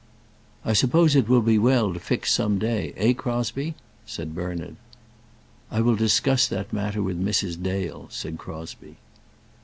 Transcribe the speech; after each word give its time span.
"I 0.65 0.73
suppose 0.73 1.15
it 1.15 1.29
will 1.29 1.43
be 1.43 1.59
well 1.59 1.93
to 1.93 1.99
fix 1.99 2.31
some 2.33 2.57
day; 2.57 2.91
eh, 2.97 3.13
Crosbie?" 3.13 3.75
said 4.03 4.33
Bernard. 4.33 4.77
"I 5.69 5.81
will 5.81 5.95
discuss 5.95 6.47
that 6.47 6.73
matter 6.73 7.03
with 7.03 7.23
Mrs. 7.23 7.61
Dale," 7.61 8.07
said 8.09 8.39
Crosbie. 8.39 8.95